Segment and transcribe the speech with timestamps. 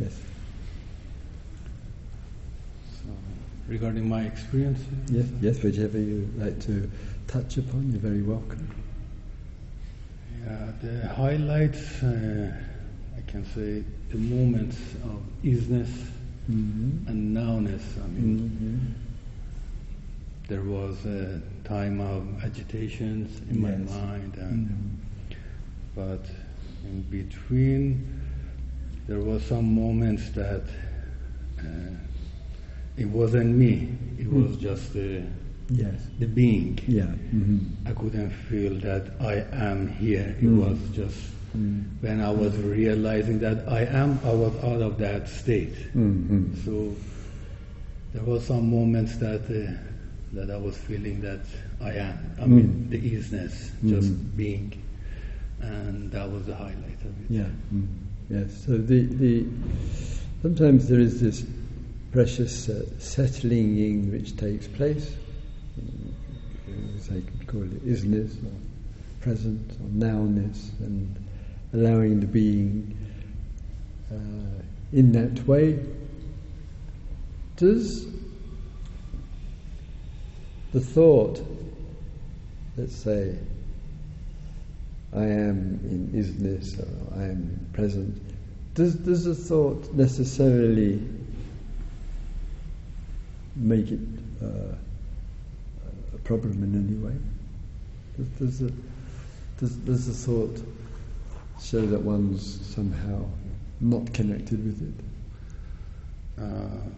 [0.00, 0.12] Yes.
[3.02, 3.08] So,
[3.68, 4.80] regarding my experience,
[5.10, 6.90] Yes, yes, whichever you like to
[7.26, 8.66] touch upon, you're very welcome.
[10.46, 12.52] yeah, the highlights, uh,
[13.16, 15.90] I can say, the moments of easiness
[16.50, 17.06] Mm-hmm.
[17.08, 17.82] and nowness.
[18.02, 18.78] I mean, Mm-hmm.
[20.48, 25.34] there was a time of agitations in my mind, and Mm-hmm.
[25.94, 26.26] but
[26.84, 28.19] in between,
[29.10, 30.62] there was some moments that
[31.58, 31.64] uh,
[32.96, 33.88] it wasn't me.
[34.18, 34.42] It Hmm.
[34.44, 35.22] was just the
[35.72, 35.98] Yes.
[36.20, 36.78] the being.
[36.86, 37.10] Yeah.
[37.34, 37.58] Mm-hmm.
[37.86, 40.34] I couldn't feel that I am here.
[40.40, 40.58] It Mm.
[40.64, 41.18] was just
[41.56, 41.82] Mm.
[42.00, 45.74] when I was realizing that I am, I was out of that state.
[45.94, 46.54] Mm-hmm.
[46.64, 46.94] So
[48.12, 49.74] there was some moments that uh,
[50.36, 51.42] that I was feeling that
[51.80, 52.18] I am.
[52.42, 52.90] I mean, Mm.
[52.90, 54.36] the easiness, just Mhm.
[54.36, 54.68] being,
[55.60, 57.28] and that was the highlight of it.
[57.40, 57.50] Yeah.
[57.74, 57.86] Mm.
[58.30, 58.64] Yes.
[58.64, 59.44] So the the
[60.40, 61.44] sometimes there is this
[62.12, 65.16] precious uh, settling in which takes place.
[66.96, 68.52] As I could call it isness or
[69.20, 71.16] presence or nowness, and
[71.72, 72.96] allowing the being
[74.12, 75.84] uh, in that way.
[77.56, 78.06] Does
[80.72, 81.44] the thought,
[82.76, 83.36] let's say,
[85.12, 88.20] I am in isness or I am present,
[88.74, 91.02] does, does the thought necessarily
[93.56, 94.00] make it
[94.42, 94.74] uh,
[96.14, 97.16] a problem in any way?
[98.16, 98.72] Does, does, the,
[99.58, 100.62] does, does the thought
[101.60, 103.24] show that one's somehow
[103.80, 106.42] not connected with it?
[106.42, 106.88] Uh,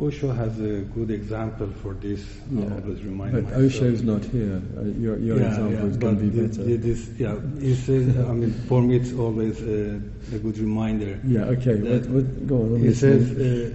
[0.00, 2.24] Osho has a good example for this.
[2.56, 3.62] I always remind but myself.
[3.64, 4.62] Osho's not here.
[4.76, 6.76] Uh, your your yeah, example yeah, is going to be this, better.
[6.76, 9.96] This, yeah, he says, I mean, for me, it's always a,
[10.32, 11.18] a good reminder.
[11.24, 11.74] yeah, okay.
[11.74, 12.80] What, what, go on.
[12.80, 13.74] He says uh,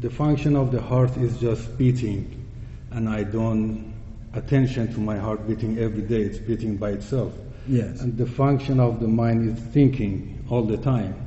[0.00, 2.22] the function of the heart is just beating,
[2.92, 3.92] and I don't
[4.32, 6.22] attention to my heart beating every day.
[6.22, 7.32] It's beating by itself.
[7.68, 8.00] yes.
[8.00, 11.25] And the function of the mind is thinking all the time.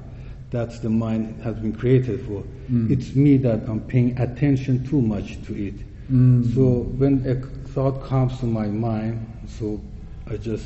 [0.51, 2.43] That's the mind has been created for.
[2.71, 2.89] Mm.
[2.89, 5.75] It's me that I'm paying attention too much to it.
[6.11, 6.53] Mm.
[6.55, 7.35] So when a
[7.69, 9.79] thought comes to my mind, so
[10.27, 10.65] I just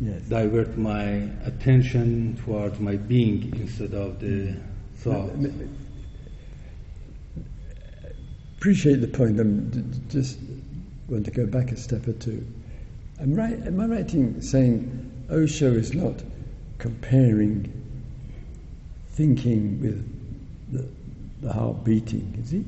[0.00, 0.22] yes.
[0.22, 4.56] divert my attention towards my being instead of the
[4.96, 5.30] thought.
[8.56, 9.38] Appreciate the point.
[9.40, 10.38] I'm d- d- just
[11.08, 12.46] want to go back a step or two.
[13.20, 16.22] Am, right, am I right in saying Osho is not
[16.78, 17.81] comparing
[19.12, 20.88] thinking with the,
[21.46, 22.64] the heart beating, is he?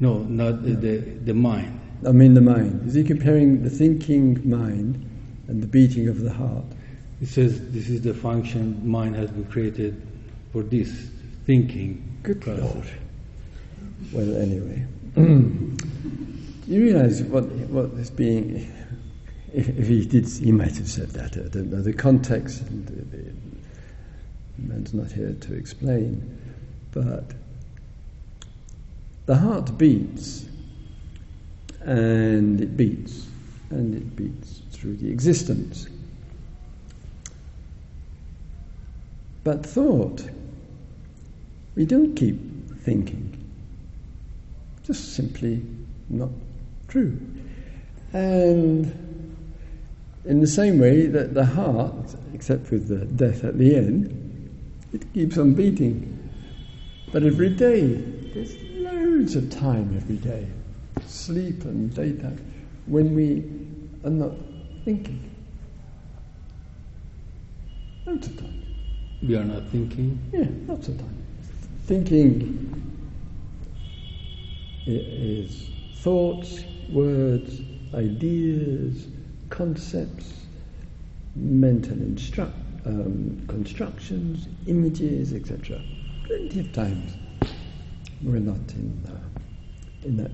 [0.00, 1.80] No, not the, the, the mind.
[2.06, 2.88] I mean the mind.
[2.88, 5.08] Is he comparing the thinking mind
[5.46, 6.64] and the beating of the heart?
[7.20, 10.02] He says this is the function mind has been created
[10.52, 10.90] for this
[11.46, 12.18] thinking.
[12.24, 12.74] Good process.
[12.74, 12.90] Lord.
[14.12, 14.84] Well, anyway,
[15.16, 18.72] you realise what what is being.
[19.54, 21.36] If, if he did, he might have said that.
[21.36, 22.62] I don't know the context.
[22.62, 23.32] and The, the
[24.62, 26.38] man's not here to explain,
[26.92, 27.24] but
[29.26, 30.46] the heart beats,
[31.80, 33.26] and it beats,
[33.70, 35.86] and it beats through the existence.
[39.44, 40.24] But thought,
[41.74, 42.38] we don't keep
[42.82, 43.38] thinking.
[44.84, 45.62] Just simply
[46.08, 46.30] not
[46.88, 47.18] true.
[48.12, 48.86] And
[50.24, 54.21] in the same way that the heart, except with the death at the end,
[54.92, 56.18] it keeps on beating.
[57.12, 57.94] But every day,
[58.34, 60.46] there's loads of time every day,
[61.06, 62.38] sleep and daytime,
[62.86, 63.44] when we
[64.04, 64.32] are not
[64.84, 65.30] thinking.
[68.06, 68.62] Loads of time.
[69.22, 70.18] We are not thinking.
[70.32, 71.16] Yeah, lots of time.
[71.84, 72.68] Thinking
[74.86, 77.60] is thoughts, words,
[77.94, 79.06] ideas,
[79.50, 80.46] concepts,
[81.36, 82.52] mental instru-
[82.84, 85.80] um, constructions, images, etc.
[86.26, 87.12] Plenty of times
[88.22, 90.30] we're not in uh, in that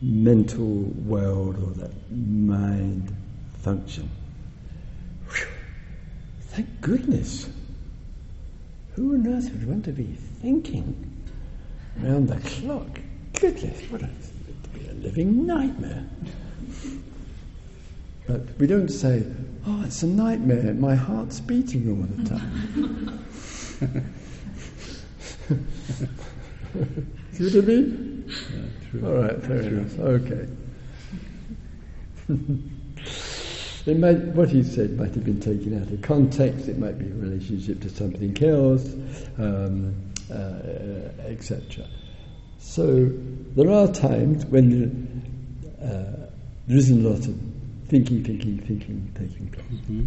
[0.00, 3.14] mental world or that mind
[3.62, 4.08] function.
[5.28, 5.46] Whew.
[6.40, 7.48] Thank goodness.
[8.94, 11.24] Who on earth would want to be thinking
[11.98, 13.00] round the clock?
[13.40, 14.10] Goodness, what a,
[14.90, 16.06] a living nightmare.
[18.26, 19.24] But we don't say,
[19.66, 23.28] oh, it's a nightmare, my heart's beating all the time.
[27.32, 28.24] See what I mean?
[28.28, 29.06] Yeah, true.
[29.06, 29.98] All right, fair enough.
[29.98, 30.48] Okay.
[33.86, 36.68] It might, what he said might have been taken out of context.
[36.68, 38.94] It might be a relationship to something else,
[39.36, 39.94] um,
[40.32, 41.84] uh, etc.
[42.58, 43.10] So
[43.54, 45.22] there are times when
[45.82, 46.30] uh,
[46.66, 47.53] there isn't a lot of
[47.88, 49.66] thinking, thinking, thinking taking place.
[49.66, 50.04] Mm-hmm.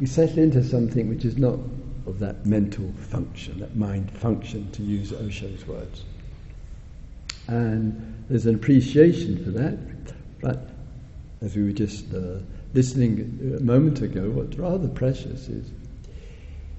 [0.00, 1.58] We settle into something which is not
[2.06, 6.04] of that mental function, that mind function, to use Osho's words.
[7.48, 9.78] And there's an appreciation for that,
[10.40, 10.70] but
[11.40, 12.38] as we were just uh,
[12.74, 15.70] listening a moment ago, what's rather precious is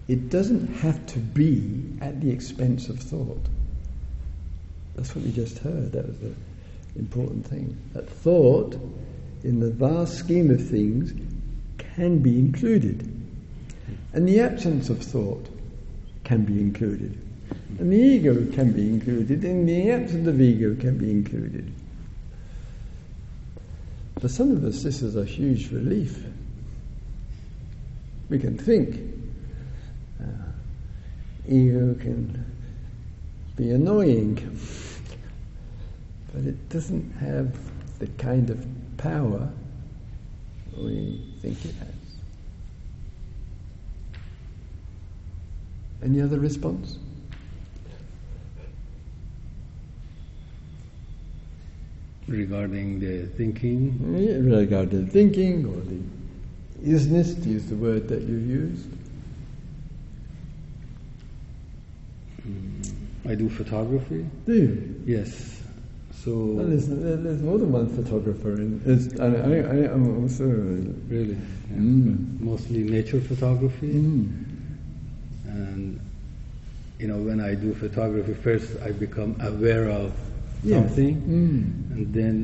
[0.08, 3.46] it doesn't have to be at the expense of thought.
[4.96, 5.92] That's what we just heard.
[5.92, 6.34] That was the
[6.98, 7.78] important thing.
[7.94, 8.76] That thought,
[9.44, 11.14] in the vast scheme of things,
[11.78, 13.02] can be included.
[14.14, 15.48] And the absence of thought
[16.24, 17.18] can be included.
[17.80, 21.72] And the ego can be included, and the absence of ego can be included.
[24.20, 26.22] For some of us, this is a huge relief.
[28.30, 29.00] We can think.
[30.22, 30.26] Uh,
[31.48, 32.46] ego can
[33.56, 34.36] be annoying,
[36.34, 37.58] but it doesn't have
[38.00, 38.66] the kind of
[39.00, 39.50] power
[40.78, 41.88] we think it has.
[46.04, 46.98] Any other response?
[52.28, 58.36] Regarding the thinking, Yeah, regarding thinking or the isness, to use the word that you
[58.36, 58.88] used.
[63.28, 64.26] I do photography.
[64.46, 65.04] Do you?
[65.06, 65.59] Yes.
[66.24, 68.82] So Well, there's, there's more than one photographer in.
[68.86, 70.44] It's, I, I, I'm also.
[71.08, 71.38] really,
[71.72, 71.78] yeah.
[71.78, 72.40] Mm.
[72.42, 73.94] mostly nature photography.
[73.94, 74.46] Mm.
[75.46, 76.00] and
[77.00, 80.12] you know when I do photography first I become aware of
[80.68, 81.96] something Mm.
[81.96, 82.36] and then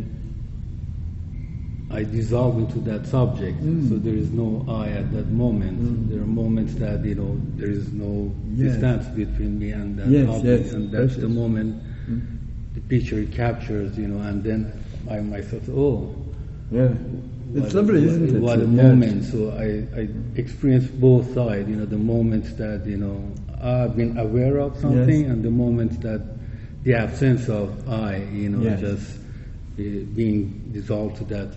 [1.92, 3.89] I dissolve into that subject Mm.
[3.89, 6.10] so there is no I at that moment Mm.
[6.10, 8.74] there are moments that you know there is no Yes.
[8.74, 11.75] distance between me and that Yes, object yes, and that's the moment
[12.10, 12.22] Mm.
[12.75, 14.72] The picture it captures you know and then
[15.10, 16.13] I myself oh
[16.72, 16.89] Yeah.
[17.54, 18.42] It's lovely, what- isn't it?
[18.42, 19.24] What a moment!
[19.24, 21.69] So I, I experience both sides.
[21.69, 23.16] You know, the moments that you know
[23.62, 25.30] I've been aware of something, Yes.
[25.31, 26.22] and the moments that
[26.83, 28.80] the absence of I, you know, Yes.
[28.81, 29.07] just
[29.80, 31.50] uh, being dissolved to that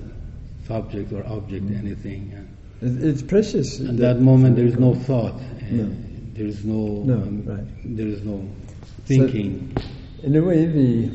[0.69, 1.79] subject or object, Mm.
[1.83, 2.23] anything.
[2.81, 3.81] And, It's, precious.
[3.81, 5.35] and that moment, there is no thought.
[5.35, 5.87] uh, No.
[6.37, 7.03] There is no.
[7.11, 7.67] No, um, right.
[7.97, 8.39] There is no
[9.07, 9.73] thinking.
[10.23, 11.11] In a way, the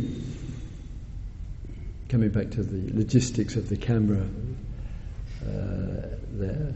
[2.08, 4.26] coming back to the logistics of the camera
[5.42, 6.74] uh, there,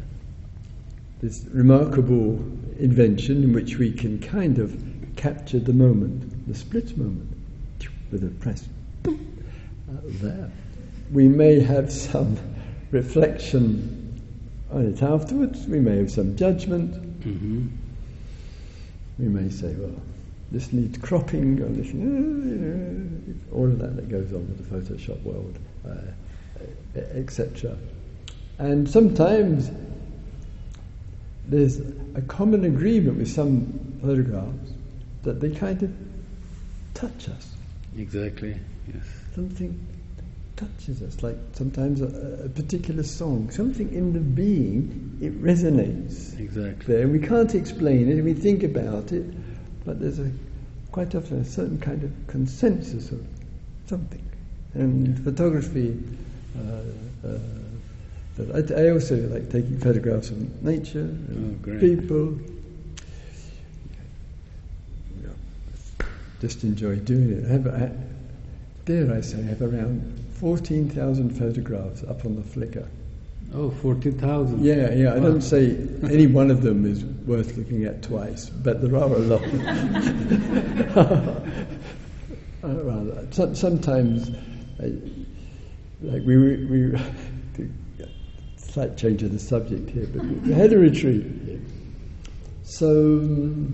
[1.21, 2.33] this remarkable
[2.79, 4.77] invention in which we can kind of
[5.15, 7.29] capture the moment, the split moment,
[8.11, 8.67] with a press
[9.07, 9.11] uh,
[10.05, 10.51] there.
[11.13, 12.37] We may have some
[12.91, 14.21] reflection
[14.69, 15.65] on it afterwards.
[15.65, 16.93] We may have some judgment.
[17.23, 17.67] hmm
[19.17, 19.95] We may say, well,
[20.51, 24.75] this needs cropping, or this, eh, eh, all of that that goes on with the
[24.75, 25.57] Photoshop world,
[25.87, 25.93] uh,
[26.95, 27.75] eh, etc.
[28.59, 29.69] And sometimes
[31.47, 31.79] there's
[32.15, 34.71] a common agreement with some photographs
[35.23, 35.91] that they kind of
[36.93, 37.53] touch us.
[37.97, 38.59] Exactly.
[38.87, 39.03] Yes.
[39.35, 39.87] Something
[40.55, 46.95] touches us, like sometimes a, a particular song, something in the being, it resonates Exactly.
[46.95, 47.07] there.
[47.07, 49.25] We can't explain it, we think about it,
[49.87, 50.29] but there's a
[50.91, 53.25] quite often a certain kind of consensus of
[53.87, 54.23] something.
[54.73, 55.97] And photography,
[56.59, 57.37] uh, uh,
[58.35, 62.37] but I, I also like taking photographs of nature and Oh, people.
[66.39, 67.45] Just enjoy doing it.
[67.45, 67.91] I have, I,
[68.85, 72.87] dare I say, I have around 14,000 photographs up on the Flickr.
[73.53, 74.63] Oh, 40,000.
[74.63, 75.13] Yeah, yeah.
[75.13, 79.13] I don't say any one of them is worth looking at twice, but there are
[79.13, 79.41] a lot.
[82.63, 84.31] Uh, rather, so- sometimes,
[84.81, 84.89] uh,
[86.01, 86.99] like we we, we
[88.55, 91.25] slight change of the subject here, but we had a retreat.
[92.63, 93.73] So, um,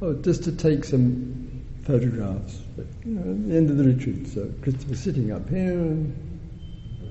[0.00, 2.58] oh, just to take some photographs.
[2.76, 6.31] But, you know, at the end of the retreat, so Christopher sitting up here, and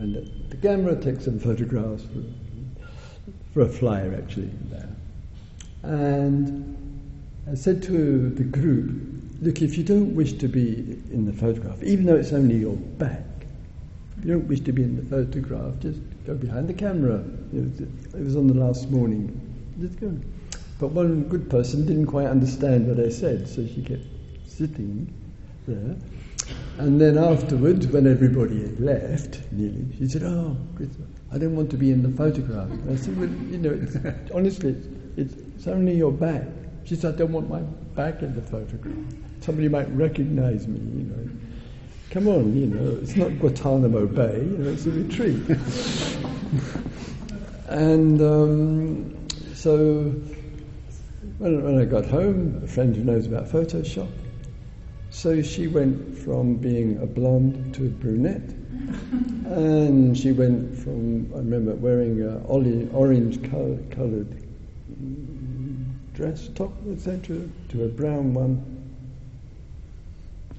[0.02, 2.24] at the camera, take some photographs for,
[3.54, 4.90] for a flyer actually there.
[5.84, 6.78] And
[7.50, 8.92] I said to the group,
[9.42, 12.76] look, if you don't wish to be in the photograph, even though it's only your
[12.76, 13.24] back,
[14.18, 17.24] if you don't wish to be in the photograph, just go behind the camera.
[17.54, 19.40] It was, it was on the last morning.
[19.80, 20.16] Just go.
[20.80, 24.04] But one good person didn't quite understand what I said, so she kept
[24.48, 25.14] sitting
[25.68, 25.96] there.
[26.78, 30.58] And then afterwards, when everybody had left, nearly, she said, "Oh,
[31.32, 33.98] I don't want to be in the photograph." And I said, "Well, you know, it's,
[34.34, 34.76] honestly,
[35.18, 36.48] it's, it's only your back."
[36.86, 37.62] She said, "I don't want my
[37.96, 38.96] back in the photograph.
[39.42, 41.30] Somebody might recognise me, you know."
[42.12, 45.42] Come on, you know, it's not Guantanamo Bay, you know, it's a retreat.
[47.70, 49.16] and um,
[49.54, 50.14] so
[51.38, 54.10] when, when I got home, a friend who knows about Photoshop,
[55.12, 58.50] so she went from being a blonde to a brunette.
[59.46, 64.42] and she went from, I remember, wearing an orange coloured
[66.14, 67.38] dress, top, etc.,
[67.70, 68.64] to a brown one.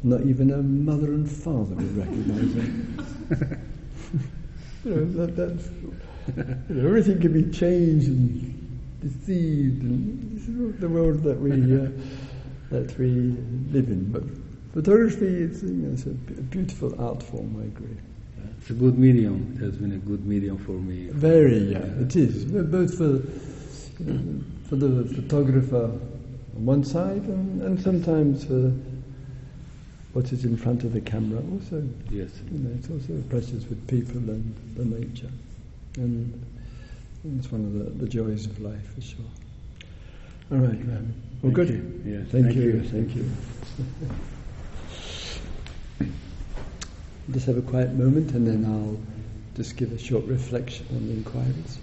[0.02, 3.58] Not even her mother and father would recognise her.
[4.84, 5.68] you know, that, that's,
[6.36, 11.52] you know, everything can be changed and deceived, and this is the world that we
[11.52, 11.88] uh,
[12.70, 13.36] that we
[13.70, 14.10] live in.
[14.10, 14.24] But
[14.72, 17.56] photography is you know, it's a beautiful art form.
[17.60, 17.96] I agree.
[18.58, 19.56] It's a good medium.
[19.56, 21.08] It has been a good medium for me.
[21.10, 22.44] Very, yeah, it is.
[22.44, 23.20] Both for
[24.02, 25.84] you know, for the photographer
[26.56, 28.72] on one side, and, and sometimes for
[30.12, 31.82] what is in front of the camera also.
[32.10, 32.30] Yes.
[32.52, 35.30] You know, it's also precious with people and the nature.
[35.96, 36.44] And
[37.36, 39.24] it's one of the, the joys of life for sure.
[40.50, 40.78] All right,
[41.42, 41.70] well, good.
[41.70, 42.02] You.
[42.04, 42.62] Yes, thank, thank you.
[42.62, 42.82] you.
[42.84, 43.30] Thank you.
[47.30, 48.98] just have a quiet moment and then I'll
[49.56, 51.78] just give a short reflection on the inquiries.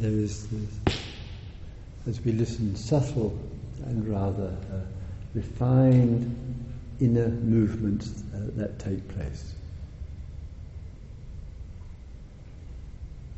[0.00, 0.98] There is this,
[2.06, 3.38] as we listen, subtle
[3.86, 4.80] and rather uh,
[5.34, 6.34] refined
[7.00, 9.54] inner movements uh, that take place.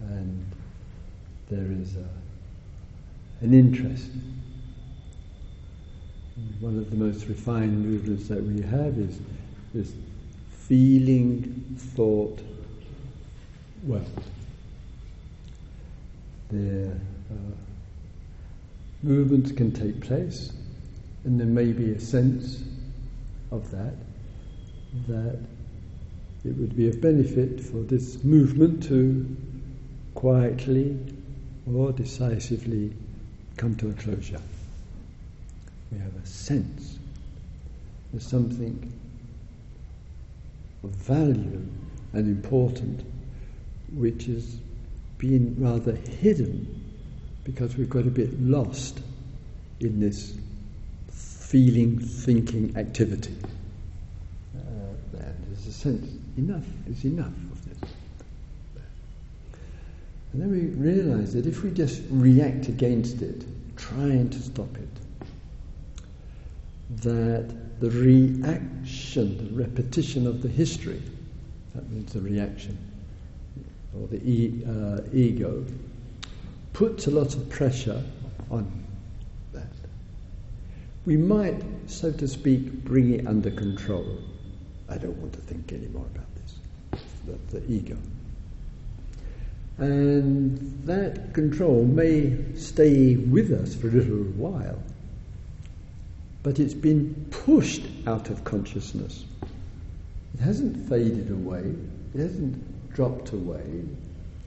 [0.01, 0.45] And
[1.49, 4.11] there is a, an interest.
[6.61, 9.21] One of the most refined movements that we have is
[9.75, 9.93] this
[10.51, 12.41] feeling, thought,
[13.85, 14.05] well
[16.51, 17.55] the uh,
[19.03, 20.53] movements can take place,
[21.25, 22.63] and there may be a sense
[23.51, 23.95] of that,
[25.07, 25.39] that
[26.45, 29.37] it would be of benefit for this movement to
[30.15, 30.99] quietly
[31.73, 32.93] or decisively
[33.57, 34.41] come to a closure.
[35.93, 36.99] We have a sense
[38.13, 38.93] there's something
[40.83, 41.67] of value
[42.13, 43.05] and important
[43.93, 44.59] which is
[45.19, 46.75] been rather hidden
[47.45, 49.01] because we've got a bit lost
[49.81, 50.37] in this
[51.11, 53.35] feeling, thinking activity.
[54.57, 54.61] Uh,
[55.13, 56.07] there's a sense,
[56.37, 57.91] enough is enough of this.
[60.33, 63.45] And then we realize that if we just react against it,
[63.77, 64.89] trying to stop it,
[67.03, 71.03] that the reaction, the repetition of the history,
[71.75, 72.77] that means the reaction,
[74.01, 75.65] or the e- uh, ego,
[76.73, 78.03] puts a lot of pressure
[78.51, 78.71] on
[79.53, 79.67] that.
[81.07, 84.19] We might, so to speak, bring it under control.
[84.89, 87.03] I don't want to think anymore about this.
[87.27, 87.97] The, the ego.
[89.79, 94.83] And that control may stay with us for a little while,
[96.43, 99.25] but it's been pushed out of consciousness.
[100.35, 101.75] It hasn't faded away,
[102.15, 102.63] it hasn't
[102.99, 103.85] dropped away,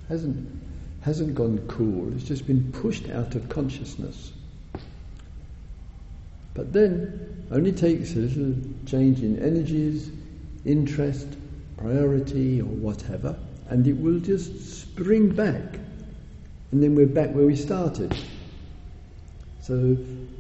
[0.10, 0.62] hasn't,
[1.04, 4.34] hasn't gone cool, it's just been pushed out of consciousness.
[6.54, 8.54] But then only takes a little
[8.86, 10.12] change in energies,
[10.66, 11.30] interest,
[11.78, 13.38] priority, or whatever,
[13.70, 15.80] and it will just spring back.
[16.74, 18.14] And then we're back where we started.
[19.62, 19.96] So,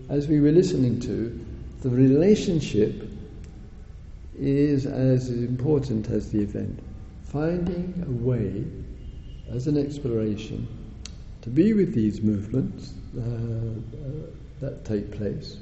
[0.09, 1.45] as we were listening to,
[1.79, 3.07] the relationship
[4.37, 6.77] is as important as the event
[7.31, 8.65] finding a way
[9.55, 10.67] as an exploration
[11.41, 14.27] to be with these movements uh, uh,
[14.59, 15.57] that take place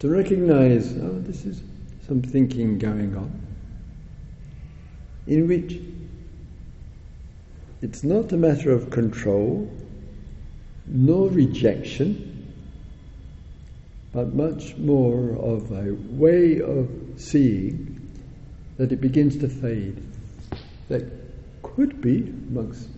[0.00, 1.62] To recognize, oh, this is
[2.06, 3.32] some thinking going on,
[5.26, 5.80] in which
[7.80, 9.70] it's not a matter of control
[10.86, 12.52] nor rejection,
[14.12, 17.98] but much more of a way of seeing
[18.76, 20.02] that it begins to fade.
[20.88, 21.04] That
[21.62, 22.88] could be, amongst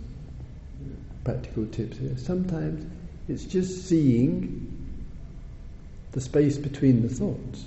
[1.25, 2.87] practical tips here, sometimes
[3.28, 4.66] it's just seeing
[6.12, 7.64] the space between the thoughts.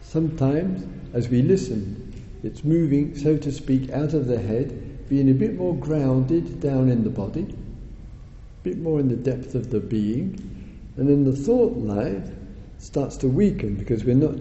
[0.00, 2.12] Sometimes, as we listen,
[2.42, 6.88] it's moving, so to speak, out of the head, being a bit more grounded down
[6.88, 10.38] in the body, a bit more in the depth of the being,
[10.96, 12.28] and then the thought life
[12.78, 14.38] starts to weaken because we're not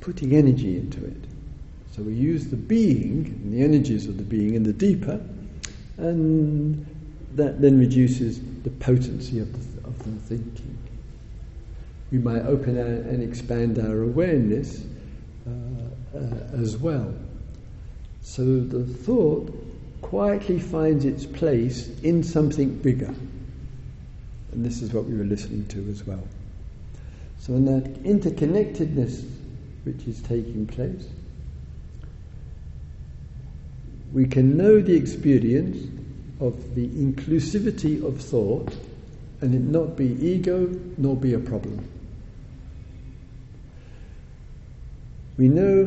[0.00, 1.29] putting energy into it.
[1.92, 5.20] So we use the being and the energies of the being in the deeper,
[5.96, 6.86] and
[7.34, 10.78] that then reduces the potency of the, of the thinking.
[12.12, 14.84] We might open our, and expand our awareness
[15.46, 17.14] uh, uh, as well.
[18.22, 19.52] So the thought
[20.02, 23.14] quietly finds its place in something bigger.
[24.52, 26.26] And this is what we were listening to as well.
[27.38, 29.24] So, in that interconnectedness
[29.84, 31.06] which is taking place,
[34.12, 35.88] we can know the experience
[36.40, 38.74] of the inclusivity of thought
[39.40, 41.86] and it not be ego nor be a problem.
[45.38, 45.84] We know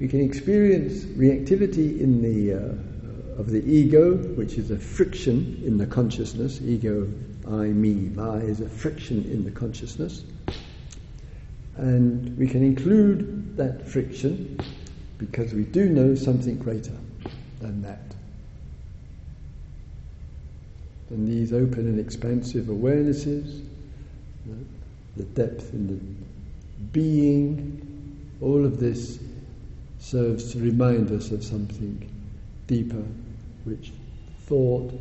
[0.00, 5.76] we can experience reactivity in the uh, of the ego, which is a friction in
[5.76, 6.60] the consciousness.
[6.62, 7.06] Ego,
[7.46, 10.24] I, me, my is a friction in the consciousness,
[11.76, 14.58] and we can include that friction
[15.18, 16.96] because we do know something greater
[17.60, 18.14] than that.
[21.10, 23.64] And these open and expansive awarenesses,
[25.16, 27.82] the depth in the being,
[28.40, 29.18] all of this
[29.98, 32.10] serves to remind us of something
[32.66, 33.02] deeper
[33.64, 33.92] which
[34.46, 34.92] thought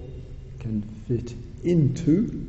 [0.60, 2.46] can fit into.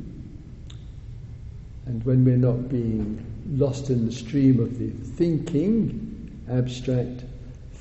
[1.85, 7.23] And when we're not being lost in the stream of the thinking, abstract,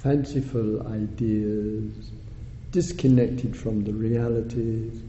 [0.07, 2.13] fanciful ideas,
[2.71, 5.03] disconnected from the realities,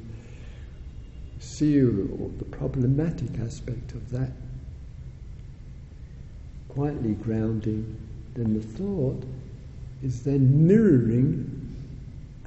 [1.40, 4.32] see the problematic aspect of that
[6.70, 7.96] quietly grounding,
[8.34, 9.24] then the thought
[10.02, 11.76] is then mirroring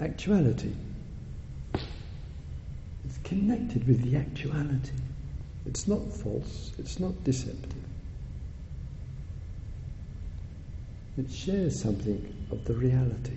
[0.01, 0.73] actuality.
[1.73, 4.91] It's connected with the actuality.
[5.67, 7.75] It's not false, it's not deceptive.
[11.17, 13.37] It shares something of the reality.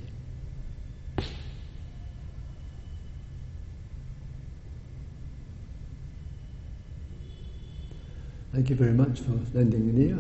[8.54, 10.20] Thank you very much for lending an ear.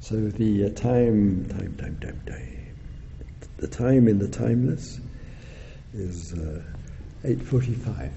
[0.00, 2.76] So the uh, time, time, time, time, time.
[3.56, 5.00] The time in the timeless
[5.92, 6.62] is uh,
[7.24, 8.12] 8.45.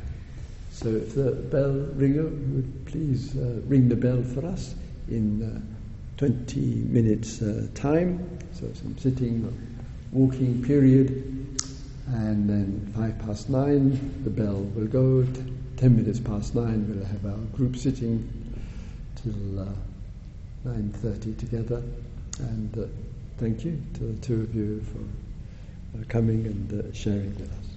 [0.70, 4.76] So if the bell ringer would please uh, ring the bell for us
[5.08, 5.81] in uh,
[6.22, 8.38] 20 minutes uh, time.
[8.54, 9.42] So some sitting,
[10.12, 11.10] walking period.
[12.10, 15.24] And then five past nine, the bell will go.
[15.24, 18.30] T- Ten minutes past nine, we'll have our group sitting
[19.16, 19.66] till uh,
[20.64, 21.82] 9.30 together.
[22.38, 22.86] And uh,
[23.40, 27.71] thank you to the two of you for uh, coming and uh, sharing with us.